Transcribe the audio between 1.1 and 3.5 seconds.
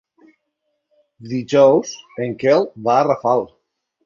Dijous en Quel va a Rafal.